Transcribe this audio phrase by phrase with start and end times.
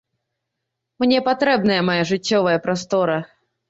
[1.05, 3.25] Мне патрэбная мая жыццёвая прастора.